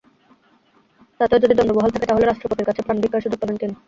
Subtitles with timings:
[1.19, 3.73] তাতেও যদি দণ্ড বহাল থাকে, তাহলে রাষ্ট্রপতির কাছে প্রাণভিক্ষার সুযোগ পাবেন তিনি।